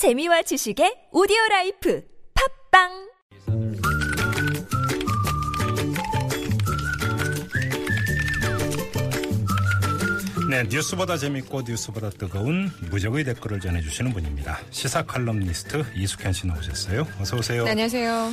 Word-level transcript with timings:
재미와 0.00 0.40
지식의 0.40 1.08
오디오 1.12 1.36
라이프 1.50 2.02
팟빵 2.72 2.88
네, 10.48 10.62
뉴스보다 10.70 11.18
재밌고 11.18 11.64
뉴스보다 11.68 12.08
뜨거운 12.08 12.70
무적의 12.90 13.24
댓글을 13.24 13.60
전해주시는 13.60 14.14
분입니다. 14.14 14.60
시사 14.70 15.02
칼럼니스트 15.02 15.84
이숙현 15.94 16.32
씨 16.32 16.46
나오셨어요. 16.46 17.06
어서 17.20 17.36
오세요. 17.36 17.64
네, 17.64 17.72
안녕하세요. 17.72 18.32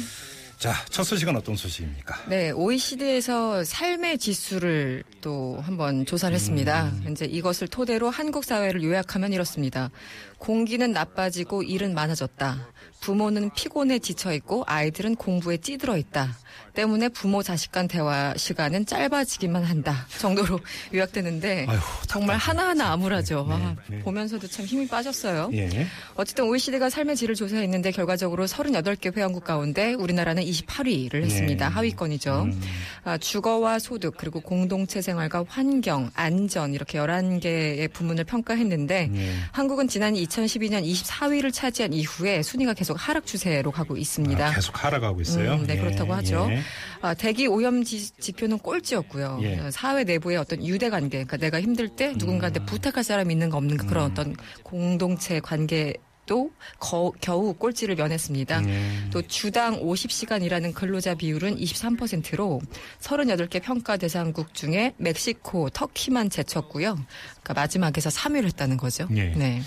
자, 0.57 0.73
첫 0.89 1.04
소식은 1.04 1.36
어떤 1.36 1.55
소식입니까? 1.55 2.29
네, 2.29 2.49
OECD에서 2.49 3.63
삶의 3.63 4.18
지수를 4.18 5.04
또 5.21 5.59
한번 5.61 6.04
조사를 6.04 6.34
했습니다. 6.34 6.86
음. 6.86 7.11
이제 7.11 7.25
이것을 7.25 7.68
토대로 7.68 8.09
한국 8.09 8.43
사회를 8.43 8.81
요약하면 8.81 9.34
이렇습니다. 9.34 9.91
공기는 10.38 10.91
나빠지고 10.91 11.63
일은 11.63 11.93
많아졌다. 11.93 12.67
부모는 12.99 13.51
피곤에 13.55 14.00
지쳐 14.00 14.33
있고 14.33 14.64
아이들은 14.68 15.15
공부에 15.15 15.57
찌들어 15.57 15.97
있다. 15.97 16.36
때문에 16.73 17.09
부모 17.09 17.41
자식 17.41 17.71
간 17.71 17.87
대화 17.87 18.36
시간은 18.37 18.86
짧아지기만 18.86 19.64
한다. 19.64 20.05
정도로 20.19 20.59
요약되는데 20.93 21.65
정말 22.07 22.37
하나하나 22.37 22.92
암울하죠. 22.92 23.47
아, 23.50 23.75
네. 23.87 24.00
보면서도 24.00 24.47
참 24.47 24.64
힘이 24.65 24.87
빠졌어요. 24.87 25.50
예. 25.54 25.87
어쨌든 26.15 26.45
OECD가 26.45 26.92
삶의 26.92 27.15
질을 27.15 27.33
조사했는데 27.33 27.92
결과적으로 27.92 28.45
38개 28.45 29.15
회원국 29.15 29.43
가운데 29.43 29.93
우리나라는 29.93 30.43
28위를 30.43 31.23
했습니다. 31.23 31.67
네. 31.67 31.73
하위권이죠. 31.73 32.44
음. 32.44 32.61
아, 33.03 33.17
주거와 33.17 33.80
소득 33.80 34.16
그리고 34.16 34.39
공동체 34.39 35.02
생활과 35.02 35.45
환경, 35.47 36.11
안전 36.14 36.75
이렇게 36.75 37.00
11개의 37.00 37.92
부문을 37.92 38.23
평가했는데 38.25 39.11
예. 39.16 39.33
한국은 39.52 39.88
지난 39.88 40.14
2012년 40.27 40.83
24위를 40.86 41.52
차지한 41.53 41.94
이후에 41.94 42.41
순위가 42.44 42.73
계속 42.73 42.95
하락 42.99 43.25
추세로 43.25 43.72
가고 43.72 43.97
있습니다. 43.97 44.47
아, 44.47 44.53
계속 44.53 44.83
하락하고 44.83 45.22
있어요. 45.22 45.53
음, 45.53 45.67
네, 45.67 45.75
예, 45.75 45.80
그렇다고 45.80 46.14
하죠. 46.16 46.47
예. 46.52 46.61
아, 47.02 47.14
대기 47.14 47.47
오염 47.47 47.84
지, 47.84 48.09
지표는 48.19 48.59
꼴찌였고요. 48.59 49.39
예. 49.44 49.59
어, 49.59 49.72
사회 49.72 50.03
내부의 50.03 50.38
어떤 50.38 50.66
유대 50.66 50.89
관계, 50.89 51.17
그러니까 51.23 51.38
내가 51.38 51.61
힘들 51.61 51.89
때 51.89 52.14
누군가한테 52.17 52.59
음. 52.61 52.66
부탁할 52.66 53.03
사람이 53.03 53.34
있는가 53.34 53.58
없는가 53.58 53.86
그런 53.86 54.11
어떤 54.11 54.36
공동체 54.64 55.39
관계도 55.39 56.52
거- 56.80 57.14
겨우 57.22 57.53
꼴찌를 57.53 57.95
면했습니다. 57.95 58.67
예. 58.67 58.91
또 59.12 59.22
주당 59.22 59.80
50시간 59.81 60.44
일하는 60.44 60.73
근로자 60.73 61.16
비율은 61.16 61.58
23%로 61.58 62.62
38개 63.00 63.62
평가 63.62 63.95
대상국 63.97 64.53
중에 64.53 64.94
멕시코, 64.97 65.69
터키만 65.69 66.30
제쳤고요. 66.30 66.95
그러니까 67.41 67.53
마지막에서 67.53 68.09
3위를 68.09 68.45
했다는 68.45 68.78
거죠. 68.78 69.08
예. 69.16 69.25
네. 69.36 69.62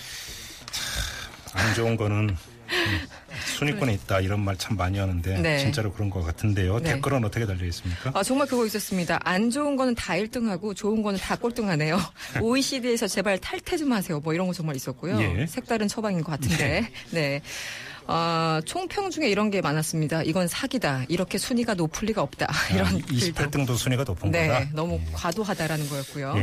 안 1.54 1.74
좋은 1.74 1.96
거는 1.96 2.30
음, 2.30 3.08
순위권에 3.56 3.92
있다 3.94 4.20
이런 4.20 4.40
말 4.40 4.56
참 4.56 4.76
많이 4.76 4.98
하는데 4.98 5.38
네. 5.40 5.58
진짜로 5.58 5.92
그런 5.92 6.10
것 6.10 6.22
같은데요. 6.22 6.78
네. 6.80 6.94
댓글은 6.94 7.24
어떻게 7.24 7.46
달려 7.46 7.64
있습니까? 7.66 8.10
아, 8.14 8.22
정말 8.22 8.46
그거 8.46 8.64
있었습니다. 8.66 9.18
안 9.24 9.50
좋은 9.50 9.74
거는 9.76 9.94
다 9.94 10.12
1등하고 10.14 10.76
좋은 10.76 11.02
거는 11.02 11.18
다 11.18 11.34
꼴등하네요. 11.36 11.98
OECD에서 12.40 13.08
제발 13.08 13.38
탈퇴 13.38 13.76
좀 13.76 13.92
하세요. 13.92 14.20
뭐 14.20 14.34
이런 14.34 14.46
거 14.46 14.52
정말 14.52 14.76
있었고요. 14.76 15.20
예. 15.20 15.46
색다른 15.46 15.88
처방인 15.88 16.22
것 16.22 16.32
같은데. 16.32 16.90
네. 17.10 17.40
아, 18.06 18.60
총평 18.64 19.10
중에 19.10 19.28
이런 19.28 19.50
게 19.50 19.60
많았습니다. 19.60 20.22
이건 20.24 20.46
사기다. 20.48 21.04
이렇게 21.08 21.38
순위가 21.38 21.74
높을 21.74 22.06
리가 22.08 22.22
없다. 22.22 22.48
이런 22.74 22.86
아, 22.86 22.90
글도. 22.90 23.06
28등도 23.14 23.76
순위가 23.76 24.04
높은 24.04 24.30
네, 24.30 24.48
거다. 24.48 24.66
너무 24.72 25.00
과도하다라는 25.12 25.88
거였고요. 25.88 26.34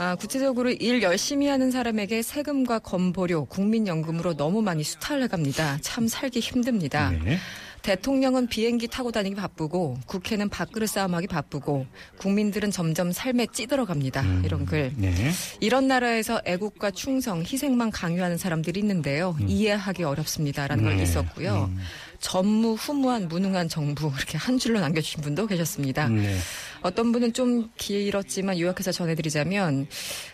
예. 0.00 0.02
아, 0.02 0.14
구체적으로 0.14 0.70
일 0.70 1.02
열심히 1.02 1.46
하는 1.46 1.70
사람에게 1.70 2.22
세금과 2.22 2.78
건보료, 2.78 3.44
국민연금으로 3.44 4.34
너무 4.34 4.62
많이 4.62 4.82
수탈을 4.82 5.24
해갑니다. 5.24 5.78
참 5.82 6.08
살기 6.08 6.40
힘듭니다. 6.40 7.10
네. 7.10 7.38
대통령은 7.82 8.48
비행기 8.48 8.88
타고 8.88 9.10
다니기 9.10 9.34
바쁘고 9.36 9.98
국회는 10.06 10.50
밥그릇 10.50 10.90
싸움하기 10.90 11.28
바쁘고 11.28 11.86
국민들은 12.18 12.70
점점 12.70 13.10
삶에 13.10 13.46
찌들어 13.52 13.86
갑니다. 13.86 14.20
음. 14.20 14.42
이런 14.44 14.66
글. 14.66 14.92
네. 14.96 15.14
이런 15.60 15.88
나라에서 15.88 16.42
애국과 16.44 16.90
충성, 16.90 17.40
희생만 17.42 17.90
강요하는 17.90 18.36
사람들이 18.36 18.80
있는데요. 18.80 19.34
이해하기 19.46 20.04
어렵습니다라는 20.04 20.84
걸 20.84 20.96
네. 20.96 21.02
있었고요. 21.02 21.70
음. 21.70 21.78
전무후무한 22.20 23.28
무능한 23.28 23.68
정부 23.68 24.12
이렇게 24.14 24.36
한 24.36 24.58
줄로 24.58 24.78
남겨주신 24.80 25.22
분도 25.22 25.46
계셨습니다. 25.46 26.08
네. 26.08 26.36
어떤 26.82 27.12
분은 27.12 27.32
좀 27.32 27.70
길었지만 27.76 28.58
요약해서 28.58 28.92
전해드리자면 28.92 29.86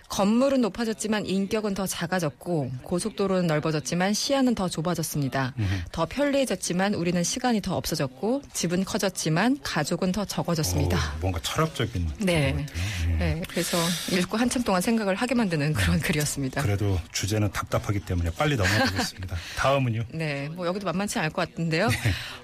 건물은 0.09 0.61
높아졌지만 0.61 1.27
인격은 1.27 1.75
더 1.75 1.87
작아졌고 1.87 2.71
고속도로는 2.83 3.47
넓어졌지만 3.47 4.15
시야는 4.15 4.55
더 4.55 4.69
좁아졌습니다. 4.69 5.55
음. 5.59 5.83
더 5.91 6.06
편리해졌지만 6.06 6.95
우리는 6.95 7.23
시간이 7.23 7.61
더 7.61 7.77
없어졌고 7.77 8.43
집은 8.53 8.85
커졌지만 8.85 9.59
가족은 9.62 10.12
더 10.12 10.25
적어졌습니다. 10.25 10.97
오, 11.17 11.21
뭔가 11.21 11.41
철학적인 11.43 12.09
네. 12.21 12.67
네, 13.19 13.43
그래서 13.49 13.77
읽고 14.12 14.37
한참 14.37 14.62
동안 14.62 14.81
생각을 14.81 15.15
하게 15.15 15.34
만드는 15.34 15.72
그런 15.72 15.99
글이었습니다. 16.00 16.62
그래도 16.62 16.99
주제는 17.12 17.50
답답하기 17.53 18.00
때문에 18.00 18.31
빨리 18.37 18.56
넘어가겠습니다. 18.56 19.37
다음은요. 19.56 20.04
네, 20.12 20.49
뭐 20.50 20.66
여기도 20.66 20.87
만만치 20.87 21.19
않을 21.19 21.31
것 21.31 21.49
같은데요. 21.49 21.88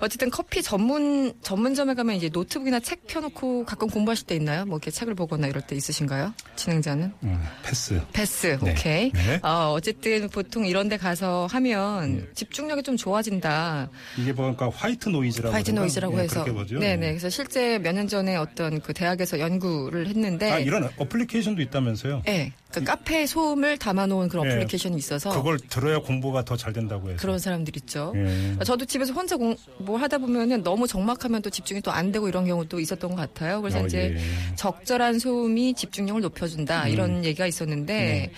어쨌든 0.01 0.31
커피 0.31 0.63
전문 0.63 1.33
전문점에 1.43 1.95
가면 1.95 2.17
이제 2.17 2.29
노트북이나 2.33 2.81
책 2.81 3.07
펴놓고 3.07 3.65
가끔 3.65 3.89
공부하실 3.89 4.27
때 4.27 4.35
있나요? 4.37 4.65
뭐 4.65 4.77
이렇게 4.79 4.91
책을 4.91 5.15
보거나 5.15 5.47
이럴 5.47 5.63
때 5.63 5.77
있으신가요? 5.77 6.35
진행자는? 6.57 7.13
음, 7.23 7.43
패스. 7.63 8.01
패스, 8.13 8.59
네. 8.63 8.71
오케이. 8.73 9.13
네. 9.13 9.41
어, 9.43 9.73
어쨌든 9.77 10.29
보통 10.29 10.67
이런 10.67 10.89
데 10.89 10.97
가서 10.97 11.47
하면 11.51 12.29
집중력이 12.35 12.83
좀 12.83 12.97
좋아진다. 12.97 13.89
이게 14.19 14.33
뭐니까 14.33 14.71
white 14.75 15.09
noise라고 15.09 15.55
white? 15.55 15.71
noise라고 15.71 16.19
예, 16.19 16.23
해서. 16.25 16.45
네네. 16.45 17.07
예. 17.07 17.11
그래서 17.11 17.29
실제 17.31 17.79
몇 17.79 17.93
년 17.93 18.09
전에 18.09 18.37
어떤 18.37 18.81
그 18.81 18.95
대학에서 18.95 19.39
연구를 19.39 20.07
했는데. 20.07 20.51
아 20.51 20.62
이런 20.67 20.89
어플리케이션도 20.97 21.61
있다면서요? 21.63 22.23
네. 22.27 22.53
그 22.73 22.83
카페 22.85 23.27
소음을 23.27 23.77
담아놓은 23.79 24.29
그런 24.29 24.47
예. 24.47 24.51
어플리케이션이 24.53 24.97
있어서. 24.97 25.31
그걸 25.31 25.59
들어야 25.59 25.99
공부가 25.99 26.45
더 26.45 26.57
잘 26.57 26.73
된다고 26.73 27.09
해서. 27.11 27.19
그런 27.21 27.39
사람들 27.39 27.77
있죠. 27.77 28.13
예. 28.17 28.57
저도 28.65 28.85
집에서 28.85 29.13
혼자 29.13 29.37
공, 29.37 29.57
뭘 29.79 30.01
하다 30.01 30.19
보면은 30.19 30.63
너무 30.63 30.87
적막하면 30.87 31.43
또 31.43 31.51
집중이 31.51 31.81
또 31.83 31.91
안 31.91 32.11
되고 32.13 32.29
이런 32.29 32.47
경우도 32.47 32.81
있었던 32.81 33.11
것 33.11 33.17
같아요. 33.17 33.61
그래서 33.61 33.81
어, 33.83 33.87
이제 33.87 34.15
예. 34.17 34.55
적절한 34.57 35.19
소음이 35.19 35.75
집중력을 35.75 36.21
높여준다 36.23 36.89
이런 36.89 37.25
얘기가 37.25 37.47
있었는데 37.47 37.93
네. 37.95 38.33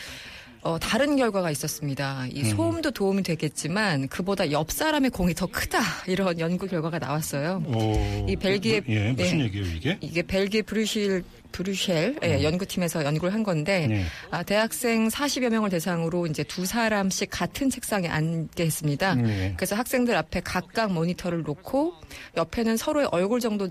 어, 0.62 0.78
다른 0.78 1.16
결과가 1.16 1.50
있었습니다. 1.50 2.26
이 2.32 2.42
소음도 2.44 2.90
도움이 2.90 3.22
되겠지만 3.22 4.08
그보다 4.08 4.50
옆 4.50 4.72
사람의 4.72 5.10
공이 5.10 5.34
더 5.34 5.44
크다 5.46 5.78
이런 6.06 6.40
연구 6.40 6.66
결과가 6.66 6.98
나왔어요. 6.98 7.62
오, 7.66 8.26
이 8.28 8.34
벨기에- 8.34 8.82
뭐, 8.86 8.94
예, 8.96 9.12
무슨 9.12 9.38
네. 9.38 9.44
얘기예요 9.44 9.66
이게? 9.66 9.98
이게 10.00 10.22
벨기에 10.22 10.62
브루실 10.62 11.22
브루셸 11.54 12.16
예, 12.24 12.42
연구팀에서 12.42 13.04
연구를 13.04 13.32
한 13.32 13.44
건데 13.44 13.86
네. 13.86 14.04
아, 14.30 14.42
대학생 14.42 15.08
40여 15.08 15.50
명을 15.50 15.70
대상으로 15.70 16.26
이제 16.26 16.42
두 16.42 16.66
사람씩 16.66 17.28
같은 17.30 17.70
책상에 17.70 18.08
앉게 18.08 18.64
했습니다. 18.66 19.14
네. 19.14 19.54
그래서 19.56 19.76
학생들 19.76 20.16
앞에 20.16 20.40
각각 20.40 20.92
모니터를 20.92 21.44
놓고 21.44 21.94
옆에는 22.36 22.76
서로의 22.76 23.06
얼굴 23.12 23.38
정도 23.38 23.68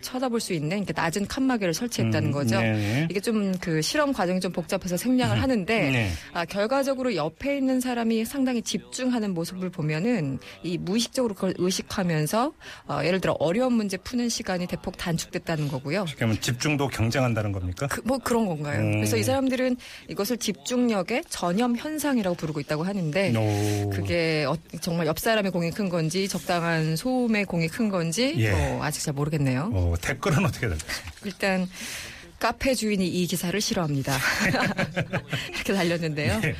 쳐다볼 0.00 0.40
수 0.40 0.52
있는 0.52 0.78
이렇게 0.78 0.92
낮은 0.94 1.26
칸막이를 1.26 1.74
설치했다는 1.74 2.28
음, 2.28 2.32
거죠. 2.32 2.60
네. 2.60 3.06
이게 3.10 3.20
좀 3.20 3.38
그 3.60 3.80
실험 3.82 4.12
과정이 4.12 4.40
좀 4.40 4.52
복잡해서 4.52 4.96
생략을 4.96 5.40
하는데 5.42 5.90
네. 5.90 6.10
아, 6.32 6.44
결과적으로 6.44 7.14
옆에 7.14 7.56
있는 7.56 7.80
사람이 7.80 8.24
상당히 8.24 8.62
집중하는 8.62 9.32
모습을 9.34 9.70
보면은 9.70 10.38
이 10.62 10.76
무의식적으로 10.78 11.34
그걸 11.34 11.54
의식하면서 11.58 12.52
어, 12.88 13.00
예를 13.04 13.20
들어 13.20 13.34
어려운 13.38 13.72
문제 13.74 13.96
푸는 13.96 14.28
시간이 14.28 14.66
대폭 14.66 14.96
단축됐다는 14.96 15.68
거고요. 15.68 16.04
그러면 16.16 16.40
집중도 16.40 16.88
경쟁한다는 16.88 17.52
겁니까? 17.52 17.86
그, 17.88 18.00
뭐 18.04 18.18
그런 18.18 18.46
건가요? 18.46 18.80
음. 18.80 18.92
그래서 18.92 19.16
이 19.16 19.22
사람들은 19.22 19.76
이것을 20.08 20.36
집중력의 20.36 21.24
전염 21.28 21.76
현상이라고 21.76 22.36
부르고 22.36 22.60
있다고 22.60 22.84
하는데 22.84 23.34
오. 23.36 23.90
그게 23.90 24.44
어- 24.48 24.56
정말 24.80 25.06
옆 25.06 25.18
사람의 25.18 25.50
공이 25.52 25.70
큰 25.70 25.88
건지 25.88 26.28
적당한 26.28 26.96
소음의 26.96 27.44
공이 27.46 27.68
큰 27.68 27.88
건지 27.88 28.34
예. 28.38 28.50
뭐 28.50 28.84
아직 28.84 29.02
잘 29.02 29.14
모르겠네요. 29.14 29.70
어, 29.88 29.96
댓글은 30.00 30.44
어떻게 30.44 30.68
달렸습니까? 30.68 31.12
일단 31.24 31.68
카페 32.38 32.74
주인이 32.74 33.06
이 33.06 33.26
기사를 33.26 33.58
싫어합니다. 33.60 34.16
이렇게 35.54 35.74
달렸는데요. 35.74 36.40
예. 36.44 36.54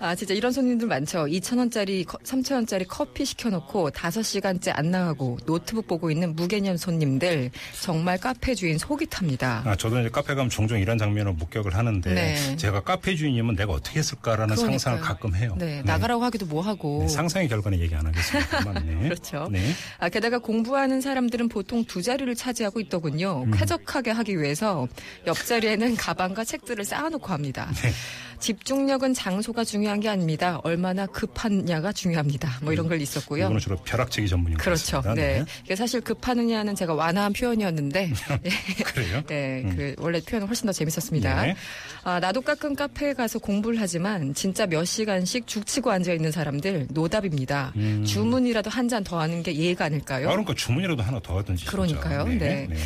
아, 0.00 0.14
진짜 0.14 0.32
이런 0.32 0.50
손님들 0.50 0.88
많죠. 0.88 1.26
2,000원짜리, 1.26 2.06
3,000원짜리 2.06 2.86
커피 2.88 3.26
시켜놓고 3.26 3.90
5시간째 3.90 4.72
안 4.74 4.90
나가고 4.90 5.38
노트북 5.44 5.86
보고 5.86 6.10
있는 6.10 6.34
무개념 6.34 6.78
손님들. 6.78 7.50
정말 7.82 8.16
카페 8.18 8.54
주인 8.54 8.78
속이 8.78 9.06
탑니다. 9.06 9.62
아, 9.66 9.76
저도 9.76 10.00
이제 10.00 10.08
카페 10.08 10.34
가면 10.34 10.48
종종 10.48 10.78
이런 10.80 10.96
장면을 10.96 11.34
목격을 11.34 11.74
하는데 11.76 12.14
네. 12.14 12.56
제가 12.56 12.80
카페 12.80 13.14
주인이면 13.14 13.56
내가 13.56 13.74
어떻게 13.74 13.98
했을까라는 13.98 14.54
그러니까요. 14.56 14.78
상상을 14.78 15.00
가끔 15.00 15.34
해요. 15.34 15.54
네, 15.58 15.82
나가라고 15.82 16.24
하기도 16.24 16.46
뭐하고. 16.46 17.00
네, 17.02 17.08
상상의 17.08 17.48
결과는 17.48 17.78
얘기 17.78 17.94
안 17.94 18.06
하겠습니다만. 18.06 18.86
네. 18.86 18.96
그렇죠. 19.08 19.48
네. 19.50 19.60
아, 19.98 20.08
게다가 20.08 20.38
공부하는 20.38 21.02
사람들은 21.02 21.48
보통 21.50 21.84
두 21.84 22.00
자리를 22.00 22.34
차지하고 22.34 22.80
있더군요. 22.80 23.42
음. 23.44 23.50
쾌적하게 23.50 24.12
하기 24.12 24.40
위해서 24.40 24.88
옆자리에는 25.26 25.96
가방과 25.96 26.44
책들을 26.44 26.82
쌓아놓고 26.86 27.26
합니다. 27.26 27.70
네. 27.82 27.90
집중력은 28.40 29.12
장소가 29.12 29.64
중요 29.64 29.89
한 29.90 30.00
게 30.00 30.08
아닙니다. 30.08 30.60
얼마나 30.64 31.04
급하냐가 31.06 31.92
중요합니다. 31.92 32.58
뭐 32.62 32.72
이런 32.72 32.88
걸 32.88 33.00
있었고요. 33.02 33.44
이거는 33.44 33.58
주로 33.60 33.76
벼락치기 33.76 34.28
전문인 34.28 34.56
것 34.56 34.64
그렇죠. 34.64 35.02
같습니다. 35.02 35.14
네. 35.14 35.44
이게 35.64 35.76
사실 35.76 36.00
급하느냐는 36.00 36.74
제가 36.74 36.94
완화한 36.94 37.32
표현이었는데, 37.34 38.12
그래요? 38.84 39.22
네, 39.26 39.64
그 39.76 39.94
원래 39.98 40.20
표현은 40.20 40.46
훨씬 40.48 40.66
더 40.66 40.72
재밌었습니다. 40.72 41.42
네. 41.42 41.56
아, 42.04 42.18
나도 42.20 42.40
가끔 42.40 42.74
카페에 42.74 43.12
가서 43.12 43.38
공부를 43.38 43.80
하지만 43.80 44.32
진짜 44.34 44.66
몇 44.66 44.84
시간씩 44.84 45.46
죽치고 45.46 45.90
앉아 45.90 46.12
있는 46.12 46.30
사람들 46.32 46.86
노답입니다. 46.90 47.72
주문이라도 48.06 48.70
한 48.70 48.88
잔 48.88 49.04
더 49.04 49.20
하는 49.20 49.42
게 49.42 49.54
예의가 49.54 49.84
아닐까요? 49.84 50.26
아, 50.28 50.30
그러니까 50.30 50.54
주문이라도 50.54 51.02
하나 51.02 51.20
더 51.20 51.38
하든지. 51.38 51.66
그러니까요. 51.66 52.24
네. 52.24 52.66
네 52.68 52.76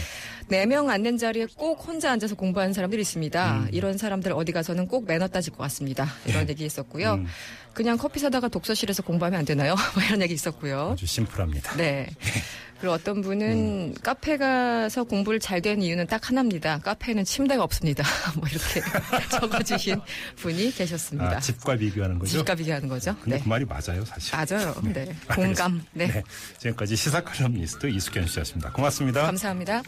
명 0.49 0.91
앉는 0.91 1.19
자리에 1.19 1.46
꼭 1.56 1.87
혼자 1.87 2.12
앉아서 2.12 2.35
공부하는 2.35 2.73
사람들이 2.73 3.02
있습니다. 3.02 3.58
음. 3.58 3.69
이런 3.73 3.99
사람들 3.99 4.32
어디 4.32 4.52
가서는 4.52 4.88
꼭 4.88 5.06
매너 5.06 5.29
따질 5.29 5.52
것 5.52 5.58
같습니다. 5.64 6.06
이런 6.26 6.49
얘기 6.49 6.64
있었고요. 6.64 7.14
음. 7.14 7.26
그냥 7.73 7.96
커피 7.96 8.20
사다가 8.20 8.49
독서실에서 8.49 9.02
공부하면 9.02 9.41
안 9.41 9.44
되나요? 9.44 9.75
뭐 9.94 10.02
이런 10.05 10.23
얘기 10.23 10.35
있었고요. 10.35 10.91
아주 10.93 11.06
심플합니다. 11.06 11.76
네. 11.76 12.08
그리고 12.84 12.92
어떤 12.92 13.22
분은 13.22 13.94
카페 14.02 14.36
가서 14.36 15.04
공부를 15.04 15.40
잘 15.40 15.62
되는 15.62 15.82
이유는 15.82 16.06
딱 16.06 16.28
하나입니다. 16.28 16.81
카페에는 16.81 17.25
침대가 17.25 17.64
없습니다. 17.64 18.04
뭐 18.36 18.46
이렇게 18.46 18.82
적어주신 19.32 20.02
분이 20.36 20.70
계셨습니다. 20.75 21.38
아, 21.38 21.40
집과 21.40 21.76
비교하는 21.76 22.19
거죠? 22.19 22.32
집값 22.32 22.58
비교하는 22.58 22.86
거죠. 22.90 23.16
근데 23.22 23.38
네. 23.38 23.42
그 23.42 23.48
말이 23.48 23.64
맞아요, 23.64 24.04
사실. 24.04 24.36
맞아요. 24.36 24.75
네. 24.82 25.00
알겠습니다. 25.28 25.34
공감. 25.34 25.82
네. 25.94 26.22
지금까지 26.58 26.94
시사 26.94 27.25
칼럼니스트 27.25 27.86
이숙현 27.86 28.26
씨였습니다. 28.26 28.72
고맙습니다. 28.72 29.22
감사합니다. 29.22 29.82